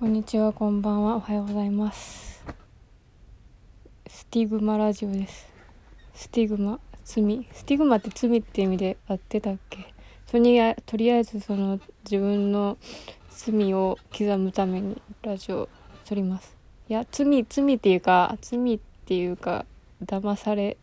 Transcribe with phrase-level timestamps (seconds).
[0.00, 2.42] こんにちは、こんばんは、おはようございます。
[4.08, 5.46] スティグマラジオです。
[6.14, 7.46] スティグマ、罪。
[7.52, 9.92] スティグマって罪って意味で合ってたっけ？
[10.26, 12.78] とりあとりあえずその自分の
[13.28, 15.68] 罪を刻むためにラジオを
[16.06, 16.56] 録ります。
[16.88, 19.66] いや、罪、罪っていうか、罪っていうか、
[20.02, 20.78] 騙され、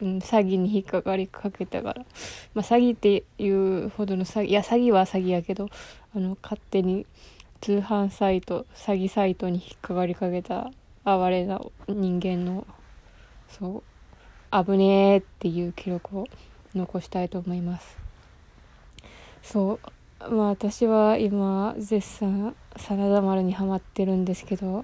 [0.00, 2.04] うん、詐欺に引っかかりかけたから。
[2.54, 5.68] まあ、詐欺っていうほどの詐欺、いや、詐欺は詐欺やけど、
[6.14, 7.04] あの、勝手に
[7.60, 10.70] 通販サイト詐欺サイトに引っかかりかけた
[11.04, 12.66] 哀れな人間の
[13.48, 13.82] そ
[14.52, 16.26] う危ねえっていう記録を
[16.74, 17.96] 残したいと思います。
[19.42, 19.80] そう。
[20.28, 24.82] まあ私は今絶賛真田丸にはまってるんですけど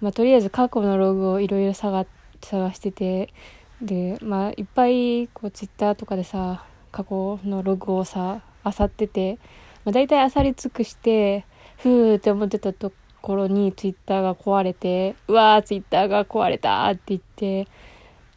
[0.00, 2.04] まあとりあえず過去のログをいろいろ探
[2.42, 3.32] してて
[3.80, 9.38] でまあいっぱいこうツイッターとかでさ過去のログをさ漁ってて、
[9.84, 11.44] まあ、大体漁り尽くして
[11.78, 17.68] ふーって思ってたところにツイッターが壊れて、うわーツイッターが壊れたって言って、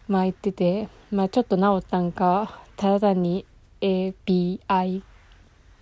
[0.07, 3.45] まあ言ってて、まあちょっと治ったんか、ただ単に
[3.81, 5.01] API、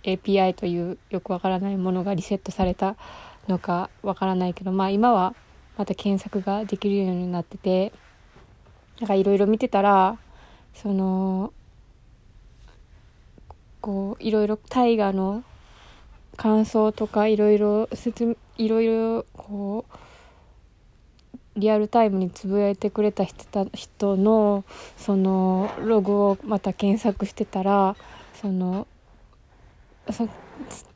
[0.02, 2.96] API というよくわからないものがリセットされた
[3.48, 5.34] のかわからないけど、まあ今は
[5.76, 7.92] また検索ができるようになってて、
[9.00, 10.18] なんかいろいろ見てたら、
[10.74, 11.52] その、
[13.80, 15.44] こう、いろいろ大河の
[16.36, 17.88] 感想とかいろいろ
[18.58, 19.96] いろいろこう
[21.56, 24.64] リアルタイムにつぶやいてくれた人人の
[24.96, 27.96] そのログをまた検索してたら
[28.40, 28.86] その
[30.10, 30.28] そ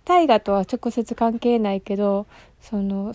[0.04, 2.26] 大河とは直接関係ないけど
[2.60, 3.14] その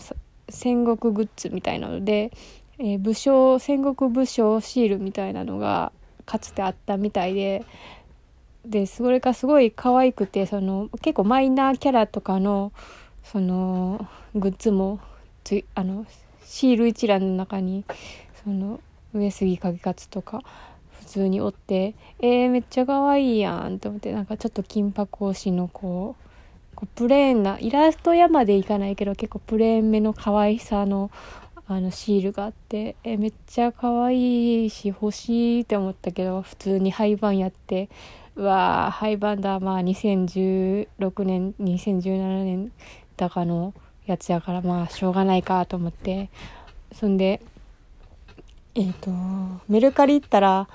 [0.50, 2.32] 戦国グッズみたいなので、
[2.80, 5.92] えー、武将戦国武将シールみたいなのが
[6.26, 7.64] かつてあったみたいで
[8.66, 12.72] でそれがすごい可愛くてその結構マイナーキャラとかの
[13.24, 15.00] そのグッズも
[15.44, 16.06] つあの
[16.44, 17.86] シール一覧の中に
[18.44, 18.80] その
[19.14, 20.44] 上杉景勝とか
[21.00, 26.26] 普通におってえー、めっちゃ可愛いやんと思ってなんかちょっと金箔推しのこう
[26.76, 31.10] こうプレーンなイラスト屋までいかないけど結構プレーンめの可愛さの
[31.68, 37.90] あのシールがあってえめっちゃ可愛いし欲しいって思ったけど普通に廃盤やって
[38.36, 42.72] うわー廃盤だまあ2016年2017年
[43.18, 43.74] だかの
[44.06, 46.30] やつやからまあしょうがないかと思って。
[46.96, 47.42] そんで
[48.74, 49.12] えっ、ー、と
[49.68, 50.70] メルカリ行ったら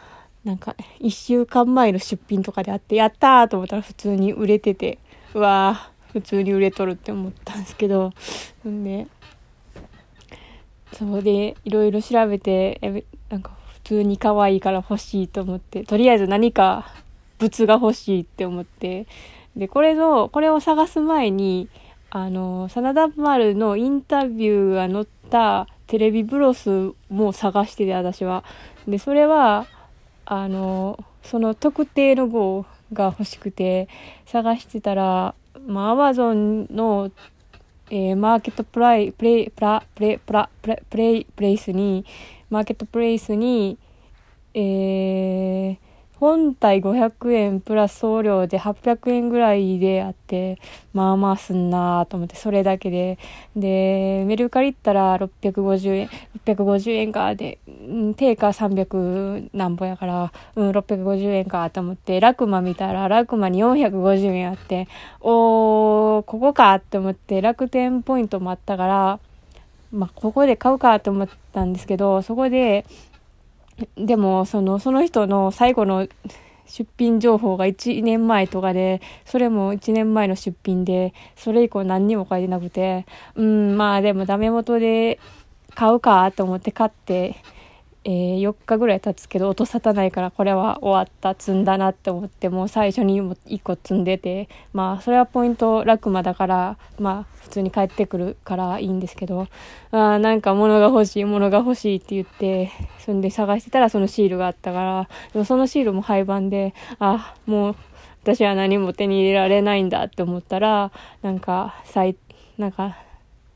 [0.44, 4.98] なんか1週間前の出品とかであってやったーと思ったら普通に売れてて
[5.34, 8.12] うわー普通に売れとるって思ったんですけど
[8.62, 9.06] そんで
[10.92, 16.92] そうでいろいろ調べてえなんか普通に可愛いから欲しいと思ってとりあえず何か
[17.40, 19.06] 物が欲しいって思って。
[19.56, 21.68] でこれのこれを探す前に
[22.10, 28.44] あの真田丸のインタビューが載ったテレビブロスも探してて私は。
[28.86, 29.66] でそれは
[30.24, 33.88] あのその特定の号が欲しくて
[34.26, 35.34] 探してたら
[35.66, 37.10] まあアマゾンの
[37.92, 42.06] えー、マーケットプライプレイプラプレプラプレプレイプレイスに
[42.48, 43.78] マーケットプレイスに
[44.54, 45.76] えー、
[46.20, 50.58] 本体500円プラス送料で800円ぐらいであって
[50.92, 53.18] まあまあすんなと思ってそれだけで。
[53.56, 56.10] でメルカリったら650円
[56.44, 57.58] 650円かで、
[58.16, 64.88] 定価300何ぼやからうん650円かと思ってラクマ見たらラクマに450円あって
[65.20, 69.20] おーここかって思って楽天ポイントもあったから
[69.90, 72.84] まあここで買うかと思ったんですけどそこで
[73.96, 76.06] でもそのその人の最後の
[76.66, 85.18] 出品情報が1年前とかでそれも1年前の出品でそれ以降何にも書いてなくてうんまあでもダメ元で
[85.74, 87.36] 買うかと思って買って、
[88.04, 99.48] えー、4日ぐらい経つけど音沙汰ないからこれは終わった積んだなって思ってもう最初にも1個積んでてまあそれはポイントラクマだからまあ普通に帰ってくるからいいんですけど
[99.90, 107.76] あなんか物が欲しい物が欲しいって言ってそんで探してたらそのシールがあったからでもそのシールも廃盤であもう
[108.22, 110.90] 私は何も手に入れられないんだって思ったら
[111.22, 112.16] なんかさい
[112.56, 112.96] なんか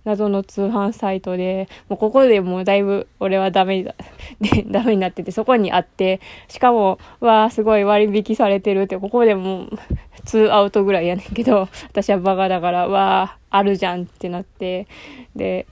[0.04, 3.94] 謎の通販サイトで、もうここでもうだいぶ俺はダメだ、
[4.40, 9.78] で、 ダメになってて、そこにあって、しかも、わあすごい割引されてるって、ここでもう、
[10.26, 14.86] 2アウトぐらいやねんけど、 私はバカだから、わああるじゃんってなって、
[15.34, 15.66] で、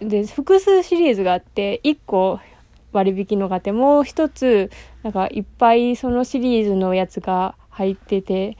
[0.00, 2.40] で、複数シリーズがあって、1個
[2.92, 4.70] 割引のがあって、もう一つ、
[5.02, 8.56] なんかいっぱいそのシリーズのやつが入ってて、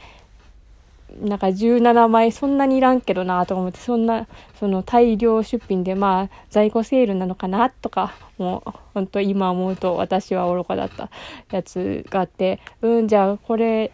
[1.20, 4.26] なんか17枚そんなにいらんけどなと思ってそんな
[4.58, 11.10] その大量出品でまあ在庫セールなのかなとかもう本当今思うと私は愚かだった
[11.50, 13.90] やつがあってうんじゃあこれ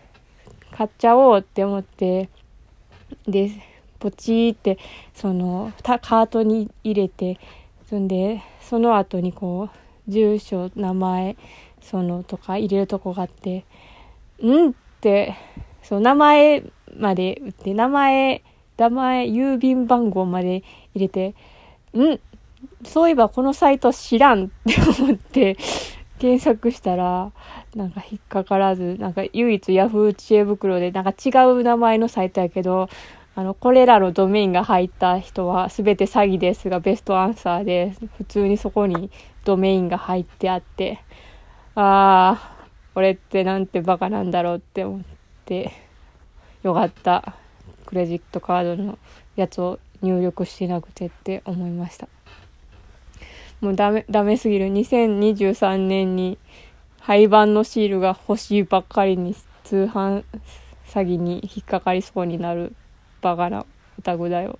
[0.72, 2.28] 買っちゃおうって思って
[3.28, 3.50] で
[4.00, 4.78] ポチーって
[5.14, 7.38] そのカートに入れて
[7.88, 11.36] そんでその後にこう住所名前
[11.80, 13.64] そのとか入れるとこがあって
[14.40, 15.36] うんって
[15.82, 16.64] そう名前
[16.98, 18.42] まで打って名前
[18.76, 20.62] 名前郵便番号まで
[20.94, 21.34] 入れて
[21.96, 22.18] ん？
[22.84, 25.56] そういえばこのサイト知らんって思って
[26.18, 27.30] 検索したら
[27.76, 32.88] なんか引っかからずなんか唯一ヤフー知恵袋でなんか違う名前のサイトやけど
[33.36, 39.10] あのこれらのドメインが入った人は全て詐欺ですがベストアンサーで普通にそこに
[39.44, 41.00] ドメインが入ってあって
[41.74, 45.02] ああ俺ってなんてバカなんだろうって思っ
[45.44, 45.83] て。
[46.64, 47.36] よかった。
[47.84, 48.98] クレジットカードの
[49.36, 52.08] やつを入力してなくてって思いました。
[53.60, 54.66] もうダメダメすぎる。
[54.68, 56.38] 2023年に
[57.00, 60.24] 廃盤のシールが欲しいばっかりに通販
[60.86, 62.74] 詐欺に引っかかりそうになる
[63.20, 63.66] バカな
[63.98, 64.58] オタクだよ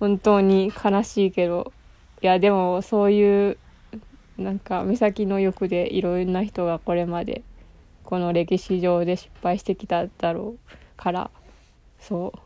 [0.00, 1.72] 本当に悲しいけど。
[2.20, 3.58] いやでもそういう
[4.38, 7.42] なんか目先の欲でいろんな人がこれまで
[8.02, 10.81] この歴史上で失敗してきただろう。
[11.02, 11.30] から
[11.98, 12.38] そう。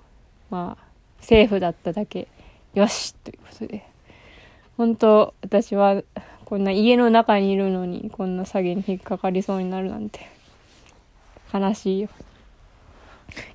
[0.51, 0.85] まあ
[1.21, 2.27] セーフだっただけ。
[2.73, 3.85] よしということで。
[4.79, 6.03] 本当私は
[6.47, 10.21] こんな家の中にいるのにこんな詐欺に引っかかりそうになるなんて。
[11.53, 12.09] 悲しいよ。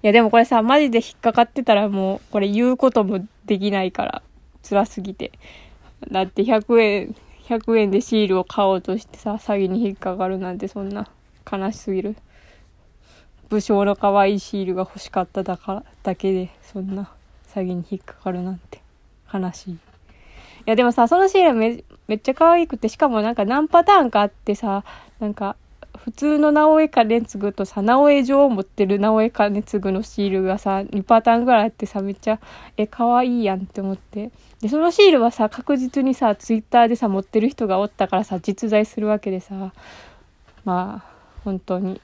[0.03, 4.21] いやでもこれさマジで引っかかってたらもうこれ言うこともできないから
[4.61, 5.31] 辛すぎて。
[6.11, 7.15] だって100円
[7.47, 11.07] 100円でシールを買おうとしてさ詐欺に引っかかるなんてそんな
[11.51, 12.15] 悲しすぎる。
[13.51, 17.11] 武将の可愛いシールが欲しかっただからだけでそんな
[17.53, 18.81] 詐欺に引っかかるなんて
[19.31, 19.73] 悲しい。
[19.73, 19.77] い
[20.65, 24.85] やでもさそのシールめめっちゃ可愛くてしかもなんか何パターンかあってさ
[25.19, 25.57] なんか
[25.97, 32.39] 普通の直江兼次とさ直江城を持ってる直江兼次のシールがさ2パターンぐらいあってさめっちゃ
[32.77, 34.31] え可愛いやんって思って。
[34.61, 39.73] でそのシールはさ確実にさツイッターでさ持ってる人がおったからさ実在するわけでさ
[40.63, 41.11] まあ
[41.43, 41.99] 本当に。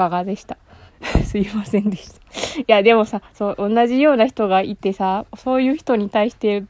[0.00, 0.56] バカでした。
[1.24, 2.20] すいませんでした。
[2.60, 6.64] いやでもさそう同じような人がいてさそういう人に対して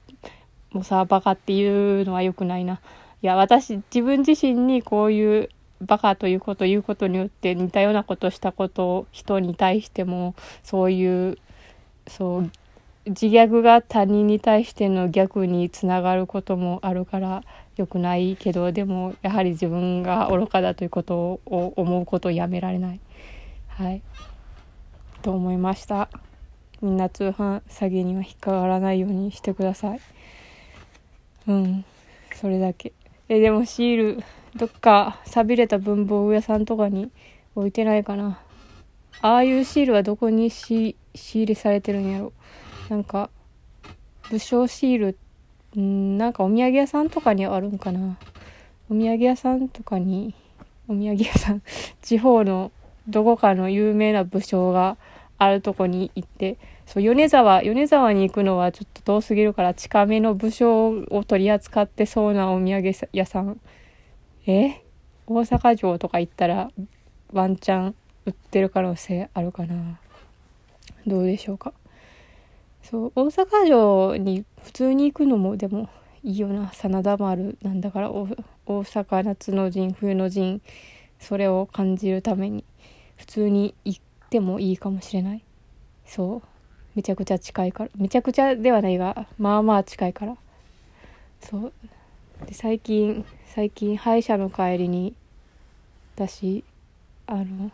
[0.73, 2.81] もさバカっていうのは良くないな。
[3.23, 5.49] いや私自分自身にこういう
[5.81, 10.35] バカということを言うことによって似たようなことしたことを人に対しても
[10.65, 11.39] そういう
[12.09, 12.51] そう
[13.07, 17.45] 自虐が他人に対しての逆につながることもあるから
[17.77, 23.01] 良くないけどでもやはり自分が愚かだということを思うことをやめられない。
[23.81, 24.03] はい。
[25.23, 26.11] と思いました。
[26.83, 30.01] みんな通販詐欺には引っかからないようにしてください。
[31.49, 31.85] うん。
[32.35, 32.93] それだけ。
[33.31, 34.25] えでもシール
[34.55, 37.11] どっか寂れた文房具屋さんとかに
[37.55, 38.43] 置いてないかな。
[39.23, 42.35] ああいうシールはどこに仕入れされてるんやろ。
[42.91, 43.31] なんか
[44.29, 45.17] 武将シー
[45.75, 48.19] ルんなんかお土産屋さんとかにあるんかな。
[48.91, 50.35] お土産屋さんとかに
[50.87, 51.63] お土産屋さん
[52.03, 52.73] 地方の
[53.09, 54.97] どこかの有名な武将が
[55.39, 63.61] あるとこに行ってそう米沢米沢に行くのはちょっと遠すぎるから近めの武将を取り扱ってそうなお土産屋さん。
[64.47, 64.83] え？
[65.27, 66.71] 大阪城とか行ったら
[67.33, 67.95] ワンチャン
[68.27, 70.01] 売ってる可能性あるかな。
[71.07, 71.73] どうでしょうか。
[72.83, 75.89] そう大阪城に普通に行くのもでも
[76.23, 78.27] いいよな真田丸なんだから大
[78.67, 80.61] 阪夏の陣冬の陣
[81.19, 82.65] それを感じるために。
[83.21, 84.01] 普通に行っ
[84.31, 85.43] てもいいかもしれない？
[86.07, 86.43] そう。
[86.97, 87.91] めちゃくちゃ近いから。
[87.97, 90.37] めちゃくちゃではないがまあまあ近いから。
[91.43, 91.73] そう。
[92.47, 93.25] で最近
[93.55, 95.15] 最近歯医者の帰りに
[96.17, 96.65] 私
[97.27, 97.71] あの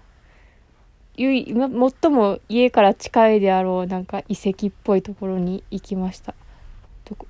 [1.16, 6.34] ゆい最も家から近いであろうなんか遺跡っぽいところに行きました。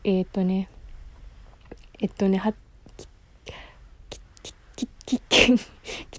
[0.05, 0.71] えっ、ー、とね。
[2.01, 2.55] えっとねは
[2.97, 3.09] き
[4.11, 4.21] き
[4.75, 5.76] ききき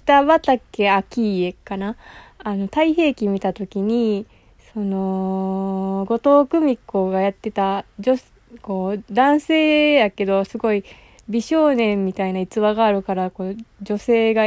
[0.08, 1.94] 北畠昭家かな？
[2.38, 4.24] あの太平記見た時に
[4.72, 8.14] その後藤久美子がやってた女
[8.62, 10.82] こう男性やけどすごい
[11.28, 14.44] 美少年みたいな逸話があるからこう女性が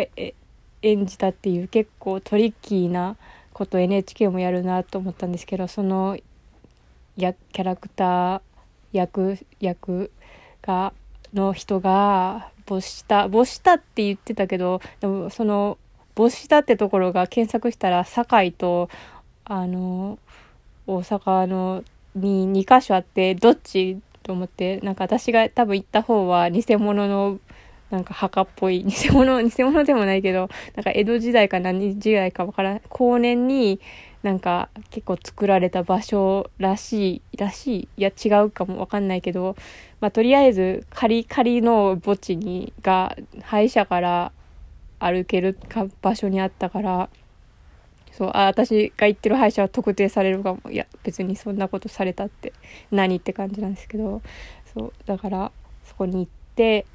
[0.82, 3.16] 演じたっていう結構トリッキーな
[3.54, 6.18] こと NHK もやるなと思ったんですけどその
[7.16, 8.42] やキャラクター
[8.94, 10.10] 役役
[10.64, 10.92] が
[11.36, 15.78] の人が没した没したって言ってたけどでもその
[16.16, 18.90] 母下ってところが検索したら堺と
[19.46, 20.18] あの
[20.88, 21.84] 大阪の
[22.16, 24.00] に2箇所あってどっち？
[24.24, 27.40] と思ってなんか私が多分行った方は偽物の
[27.92, 33.80] なんか墓っぽい 偽物偽物でもないけどなんか江戸時代か何時代かわからん後年に
[34.24, 39.56] なんか結構作られた場所らしいらしいいや違うかもわかんないけど、
[40.00, 44.32] まあ、とりあえず仮仮の墓地にが歯医者から
[45.00, 47.10] 歩けるか場所にあったから
[48.12, 50.70] そうあ私が行ってる歯医者は特定されるかも。
[50.70, 52.54] いや別にそんなことされたって
[52.92, 54.22] 何って感じなんですけど
[54.74, 55.52] そうだから
[55.86, 56.86] そこに行って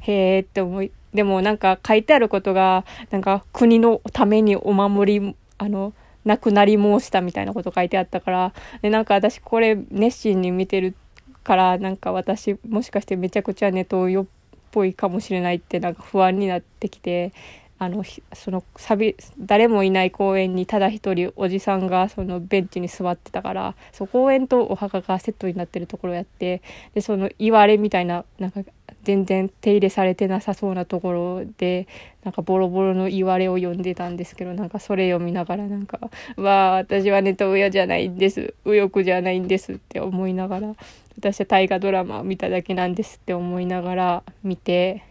[0.00, 5.92] へえって思いでもなんか書いてあることがなんか国のためにお守りあの
[6.24, 8.52] 亡くなり申したみたいなこと書いてあったから
[8.82, 10.94] でなんか私これ熱心に見てる
[11.42, 14.26] からなんか私もしかしてめちゃくちゃネトウヨっ
[14.70, 17.32] ぽいかもしれないってなんか不安になってきて
[17.78, 18.04] あの
[18.34, 26.60] そのサビ誰もいない公園にただ一人おじさんがそのベンチに座ってたからそう公園とお墓がセットになってるところやって
[26.94, 28.60] でその言われみたいななんか
[29.02, 31.88] 全然手入れされてなさそうなところで
[32.22, 40.74] なんかボロボロの言われを読んでたんですけどなんかそれ読みながらなんか「わあ私はネトウヨじゃないんです右翼じゃないんです」って思いながら
[41.18, 45.02] 私は大河ドラマを見ただけなんですって思いながら見て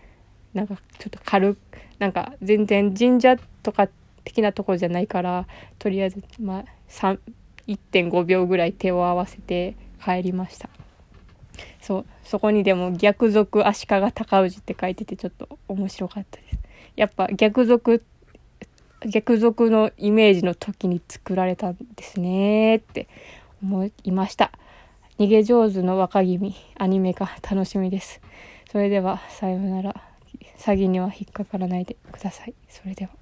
[0.53, 1.60] なんかちょっと軽く
[2.00, 3.89] なんか全然神社とか
[4.24, 5.48] 的なところじゃないから
[5.79, 6.65] とりあえずまあ
[7.67, 10.69] 1.5秒ぐらい手を合わせて帰りました。
[11.81, 16.59] そうそこにでも逆賊足利尊氏って書いててちょっと面白かったです。
[16.95, 18.03] やっぱ逆賊
[19.07, 23.07] 逆賊のイメージの時に作られたんですねって
[23.63, 24.51] 思いました。
[25.17, 28.21] 逃げ上手の若君アニメ化楽しみです。
[28.71, 30.09] それではさようなら。
[30.59, 32.53] 詐欺には引っかからないでください。
[32.67, 33.18] それでは。